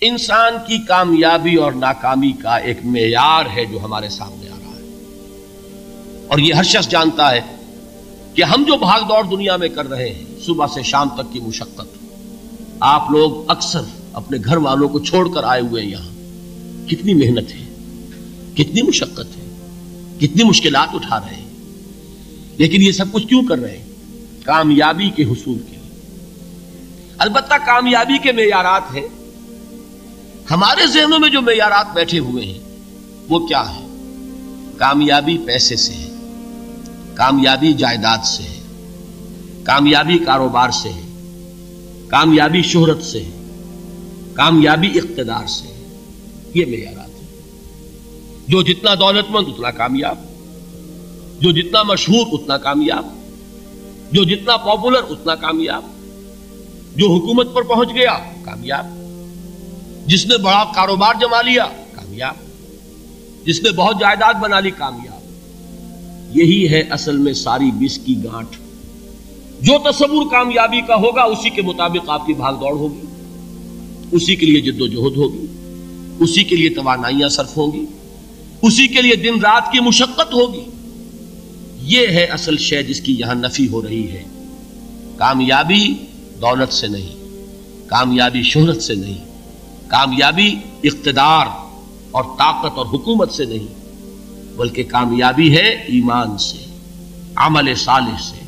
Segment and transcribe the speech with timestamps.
[0.00, 5.04] انسان کی کامیابی اور ناکامی کا ایک معیار ہے جو ہمارے سامنے آ رہا ہے۔
[6.28, 7.40] اور یہ ہر شخص جانتا ہے
[8.34, 11.40] کہ ہم جو بھاگ دوڑ دنیا میں کر رہے ہیں، صبح سے شام تک کی
[11.40, 12.04] مشقت۔
[12.80, 13.80] آپ لوگ اکثر
[14.12, 16.08] اپنے گھر والوں کو چھوڑ کر آئے ہوئے ہیں یہاں۔
[16.88, 17.64] کتنی محنت ہے،
[18.54, 19.56] کتنی مشقت ہے،
[20.20, 21.48] کتنی مشکلات اٹھا رہے ہیں۔
[22.56, 23.86] لیکن یہ سب کچھ کیوں کر رہے ہیں؟
[24.44, 26.16] کامیابی کے حصول کے لیے۔
[27.18, 29.19] البتہ کامیابی کے معیارات ہیں۔
[30.50, 32.58] ہمارے ذہنوں میں جو معیارات بیٹھے ہوئے ہیں،
[33.28, 33.86] وہ کیا ہے
[34.78, 36.08] کامیابی پیسے سے ہے
[37.14, 38.60] کامیابی جائیداد سے ہے
[39.64, 41.02] کامیابی کاروبار سے ہے
[42.08, 43.44] کامیابی شہرت سے ہے
[44.34, 46.06] کامیابی اقتدار سے ہے
[46.54, 47.40] یہ معیارات ہیں۔
[48.48, 50.18] جو جتنا دولت مند اتنا کامیاب۔
[51.40, 53.06] جو جتنا مشہور، اتنا کامیاب۔
[54.12, 55.82] جو جتنا پاپولر، اتنا کامیاب۔
[56.96, 58.99] جو حکومت پر پہنچ گیا، کامیاب۔
[60.06, 62.34] جس نے بڑا کاروبار جما لیا، کامیاب۔
[63.46, 65.20] جس نے بہت جائیداد بنا لی، کامیاب۔
[66.36, 68.46] یہی ہے اصل میں ساری بس کی گانٹ
[69.60, 73.00] جو تصور کامیابی کا ہوگا، اسی کے مطابق آپ کی بھاگ دوڑ ہوگی۔
[74.12, 75.46] اسی کے لیے جد و جہد ہوگی۔
[76.20, 77.86] اسی کے لیے توانائیاں صرف ہوں گی۔
[78.62, 80.64] اسی کے لیے دن رات کی مشقت ہوگی۔
[81.82, 84.22] یہ ہے اصل شے جس کی یہاں نفی ہو رہی ہے۔
[85.16, 85.94] کامیابی
[86.40, 87.16] دولت سے نہیں،
[87.86, 89.29] کامیابی شہرت سے نہیں۔
[89.90, 91.46] کامیابی اقتدار
[92.10, 93.66] اور طاقت اور حکومت سے نہیں،
[94.56, 96.64] بلکہ کامیابی ہے ایمان سے،
[97.36, 98.38] عمل صالح سے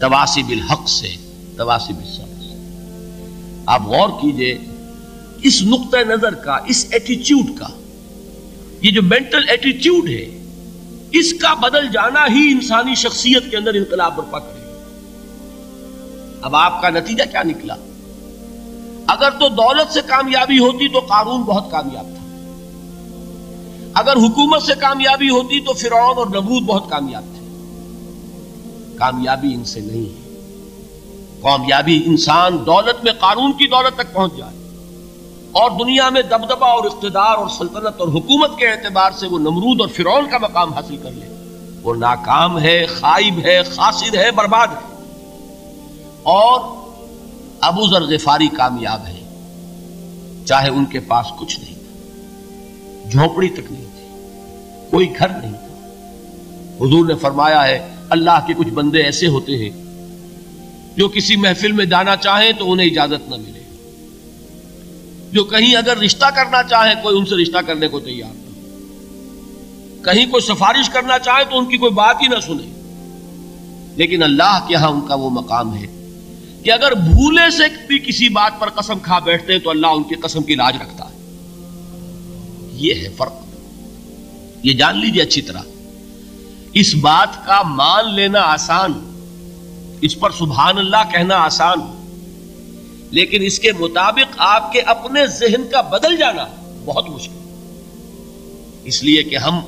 [0.00, 1.14] تواسب الحق سے
[1.56, 2.54] تواسب الصبر سے۔
[3.66, 4.58] آپ غور کیجیے،
[5.42, 7.68] اس نقطہ نظر کا، اس ایٹیچیوڈ کا،
[8.82, 10.24] یہ جو مینٹل ایٹیچیوڈ ہے،
[11.12, 14.60] اس کا بدل جانا ہی انسانی شخصیت کے اندر انقلاب برپا کرے
[16.42, 17.76] اب آپ کا نتیجہ کیا نکلا؟
[19.12, 22.22] اگر تو دولت سے کامیابی ہوتی تو قارون بہت کامیاب تھا۔
[23.94, 27.46] اگر حکومت سے کامیابی ہوتی تو فرعون اور نبود بہت کامیاب تھے۔
[28.98, 30.40] کامیابی ان سے نہیں ہے۔
[31.42, 34.56] کامیابی انسان دولت میں قانون کی دولت تک پہنچ جائے۔
[35.52, 39.80] اور دنیا میں دبدبا اور اقتدار اور سلطنت اور حکومت کے اعتبار سے وہ نمرود
[39.80, 41.26] اور فرعون کا مقام حاصل کر لے۔
[41.82, 44.92] وہ ناکام ہے، خائب ہے، خاصر ہے، برباد ہے۔
[46.22, 46.81] اور
[47.62, 49.22] ابو ذر غفاری کامیاب ہے
[50.46, 54.08] چاہے ان کے پاس کچھ نہیں تھا، جھونپڑی تک نہیں تھی،
[54.90, 55.88] کوئی گھر نہیں تھا۔
[56.80, 59.70] حضور نے فرمایا ہے، اللہ کے کچھ بندے ایسے ہوتے ہیں
[60.96, 63.62] جو کسی محفل میں جانا چاہیں تو انہیں اجازت نہ ملے۔
[65.32, 68.42] جو کہیں اگر رشتہ کرنا چاہیں، کوئی ان سے رشتہ کرنے کو تیار نہ
[70.04, 72.72] کہیں کوئی سفارش کرنا چاہے تو ان کی کوئی بات ہی نہ سنے۔
[73.96, 76.01] لیکن اللہ کے ہاں ان کا وہ مقام ہے۔
[76.64, 80.02] کہ اگر بھولے سے بھی کسی بات پر قسم کھا بیٹھتے ہیں تو اللہ ان
[80.02, 81.12] کی قسم کی لاج رکھتا ہے۔
[82.72, 83.32] یہ ہے فرق۔
[84.62, 85.60] یہ جان لیجیے اچھی طرح۔
[86.72, 88.92] اس بات کا مان لینا آسان،
[90.00, 91.78] اس پر سبحان اللہ کہنا آسان۔
[93.10, 96.46] لیکن اس کے مطابق آپ کے اپنے ذہن کا بدل جانا
[96.84, 97.38] بہت مشکل۔
[98.84, 99.60] اس لیے کہ ہم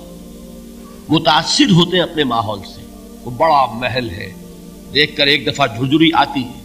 [1.09, 2.81] متاثر ہوتے ہیں اپنے ماحول سے۔
[3.25, 4.33] وہ بڑا محل ہے۔
[4.95, 6.64] دیکھ کر ایک دفعہ جھجری آتی ہے۔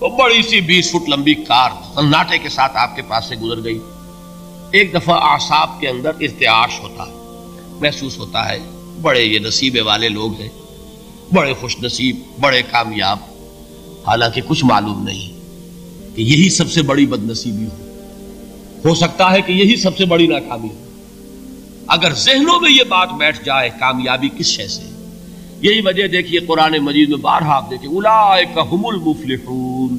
[0.00, 3.78] بڑی سی بیس فٹ لمبی کار سناٹے کے ساتھ آپ کے پاس سے گزر گئی۔
[4.72, 7.12] ایک دفعہ آساب کے اندر ارتعاش ہوتا ہے،
[7.80, 8.58] محسوس ہوتا ہے،
[9.02, 10.48] بڑے یہ نصیبے والے لوگ ہیں،
[11.34, 13.18] بڑے خوش نصیب، بڑے کامیاب۔
[14.06, 15.32] حالانکہ کچھ معلوم نہیں
[16.16, 17.92] کہ یہی سب سے بڑی بد نصیبی ہو۔
[18.84, 20.84] ہو سکتا ہے کہ یہی سب سے بڑی ناکامی ہو۔
[21.86, 24.97] اگر ذہنوں میں یہ بات بیٹھ جائے کامیابی کس شے سے؟
[25.62, 29.96] یہی وجہ دیکھیے قرآن مجید میں بارہا آپ دیکھیں اولائکہم المفلحون۔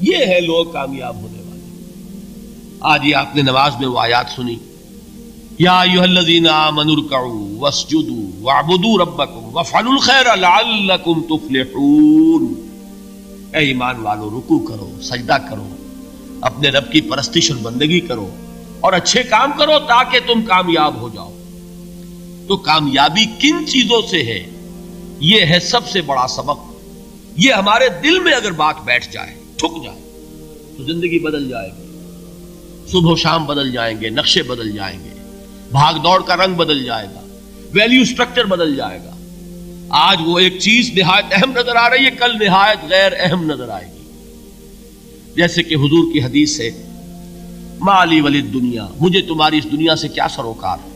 [0.00, 1.84] یہ ہے لوگ کامیاب ہونے والے۔
[2.80, 4.56] آج یہ آپ نے نماز میں وہ آیات سنی۔
[5.58, 12.68] یا ایوہ الذین آمنوا رکعوا واسجدوا وعبدوا ربکم وفعلوا الخیر لعلکم تفلحون۔
[13.54, 15.68] اے ایمان والو رکو کرو، سجدہ کرو،
[16.40, 18.30] اپنے رب کی پرستش اور بندگی کرو
[18.80, 21.32] اور اچھے کام کرو تاکہ تم کامیاب ہو جاؤ۔
[22.48, 24.59] تو کامیابی کن چیزوں سے ہے؟
[25.20, 26.58] یہ ہے سب سے بڑا سبق۔
[27.36, 29.98] یہ ہمارے دل میں اگر بات بیٹھ جائے ٹھک جائے،
[30.76, 31.86] تو زندگی بدل جائے گی۔
[32.88, 35.08] صبح و شام بدل جائیں گے، نقشے بدل جائیں گے۔
[35.70, 37.20] بھاگ دوڑ کا رنگ بدل جائے گا
[37.72, 39.10] ویلیو سٹرکچر بدل جائے گا۔
[39.88, 43.68] آج وہ ایک چیز نہایت اہم نظر آ رہی ہے، کل نہایت غیر اہم نظر
[43.68, 44.00] آئے گی۔
[45.36, 46.70] جیسے کہ حضور کی حدیث ہے،
[47.80, 50.89] مالی ولید دنیا، مجھے تمہاری اس دنیا سے کیا سروکار ہے؟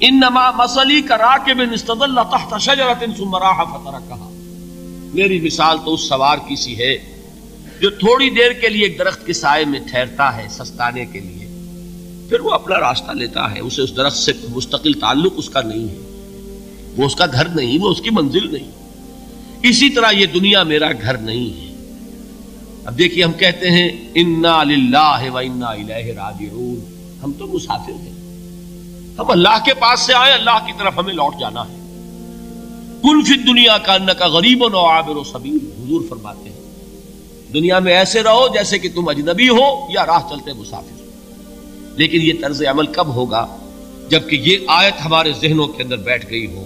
[0.00, 4.28] انما مسلی کا راکب استدل تحت شجرت ثم راح فترکها
[5.14, 6.98] میری مثال تو اس سوار کی سی ہے
[7.80, 11.48] جو تھوڑی دیر کے لیے ایک درخت کے سائے میں ٹھہرتا ہے سستانے کے لیے۔
[12.28, 15.88] پھر وہ اپنا راستہ لیتا ہے، اسے اس درخت سے مستقل تعلق اس کا نہیں
[15.88, 15.98] ہے۔
[16.96, 18.70] وہ اس کا گھر نہیں، وہ اس کی منزل نہیں۔
[19.62, 21.94] اسی طرح یہ دنیا میرا گھر نہیں ہے۔
[22.84, 26.94] اب دیکھیے، ہم کہتے ہیں انا للہ و انا الیہ راجعون
[27.24, 28.17] ہم تو مسافر ہیں۔
[29.18, 31.78] ہم اللہ کے پاس سے آئے، اللہ کی طرف ہمیں لوٹ جانا ہے۔
[33.02, 36.60] کل فی دنیا کا ان کا غریب و عابر و سبیل۔ حضور فرماتے ہیں،
[37.52, 40.98] دنیا میں ایسے رہو جیسے کہ تم اجنبی ہو یا راہ چلتے مسافر۔
[41.96, 43.46] لیکن یہ طرز عمل کب ہوگا؟
[44.08, 46.64] جبکہ یہ آیت ہمارے ذہنوں کے اندر بیٹھ گئی ہو۔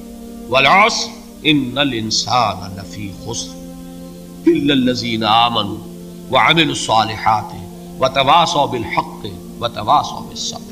[0.49, 1.09] ولاس
[1.43, 3.59] ان الانسان لفی خسر۔
[4.47, 5.77] الا الذين امنوا
[6.31, 7.55] وعملوا الصالحات
[8.01, 9.27] وتواصوا بالحق
[9.61, 10.72] وتواصوا بالصبر۔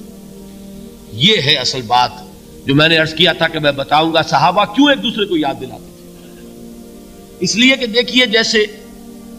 [1.13, 2.11] یہ ہے اصل بات
[2.67, 5.37] جو میں نے عرض کیا تھا کہ میں بتاؤں گا، صحابہ کیوں ایک دوسرے کو
[5.37, 6.01] یاد دلاتے تھے؟
[7.41, 8.67] اس لیے کہ دیکھیے جیسے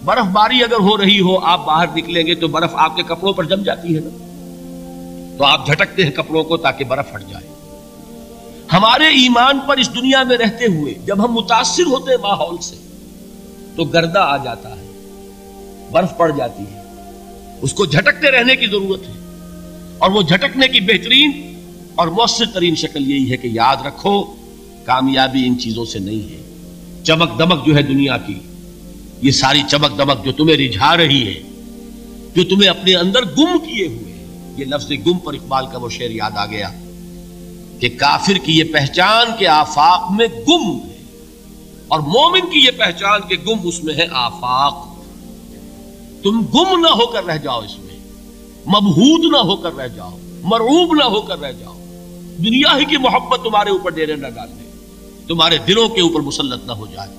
[0.06, 3.34] برف باری اگر ہو رہی ہو، آپ باہر نکلیں گے تو برف آپ کے کپڑوں
[3.34, 4.10] پر جم جاتی ہے نا؟
[5.38, 7.48] تو آپ جھٹکتے ہیں کپڑوں کو تاکہ برف ہٹ جائے۔
[8.74, 12.76] ہمارے ایمان پر اس دنیا میں رہتے ہوئے جب ہم متاثر ہوتے ہیں ماحول سے،
[13.76, 14.86] تو گردہ آ جاتا ہے،
[15.92, 16.82] برف پڑ جاتی ہے۔
[17.62, 19.14] اس کو جھٹکتے رہنے کی ضرورت ہے
[19.98, 21.51] اور وہ جھٹکنے کی بہترین
[21.96, 24.24] اور مؤثر ترین شکل یہی ہے کہ یاد رکھو،
[24.86, 26.42] کامیابی ان چیزوں سے نہیں ہے۔
[27.04, 28.40] چمک دمک جو ہے دنیا کی،
[29.22, 31.42] یہ ساری چمک دمک جو تمہیں رجھا رہی ہے،
[32.36, 34.26] جو تمہیں اپنے اندر گم کیے ہوئے
[34.58, 36.70] یہ لفظ گم پر اقبال کا وہ شعر یاد آ گیا
[37.80, 41.04] کہ کافر کی یہ پہچان کے آفاق میں گم ہے۔
[41.88, 44.88] اور مومن کی یہ پہچان کے گم اس میں ہے آفاق۔
[46.24, 47.98] تم گم نہ ہو کر رہ جاؤ اس میں
[48.68, 51.81] مبہود نہ ہو کر رہ جاؤ، مرعوب نہ ہو کر رہ جاؤ۔
[52.44, 54.72] دنیا ہی کی محبت تمہارے اوپر ڈیرے نہ ڈال دے
[55.28, 57.10] تمہارے دلوں کے اوپر مسلط نہ ہو جائے۔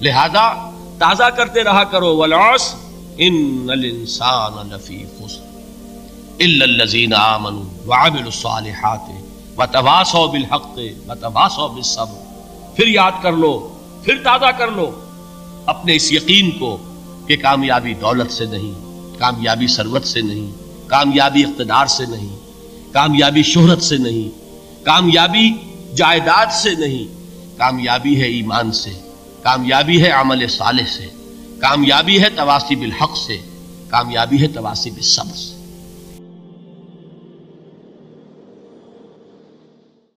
[0.00, 2.74] لہذا تازہ کرتے رہا کرو ولاس
[3.16, 5.44] ان الانسان لفی خسر۔
[6.40, 9.00] الذين امنوا وعملوا الصالحات
[9.56, 10.78] وتواصوا بالحق،
[11.08, 12.22] وتواصوا بالصبر۔
[12.76, 15.00] پھر یاد کر لو، پھر تازہ کر لو۔
[15.66, 16.76] اپنے اس یقین کو
[17.26, 18.72] کہ کامیابی دولت سے نہیں،
[19.18, 20.50] کامیابی ثروت سے نہیں،
[20.88, 22.36] کامیابی اقتدار سے نہیں،
[22.92, 24.43] کامیابی شہرت سے نہیں
[24.84, 25.50] کامیابی
[25.94, 27.04] جائیداد سے نہیں،
[27.58, 28.90] کامیابی ہے ایمان سے،
[29.42, 31.06] کامیابی ہے عمل صالح سے،
[31.60, 33.36] کامیابی ہے تواسی بالحق سے،
[33.90, 35.53] کامیابی ہے تواسی بالصبر سے۔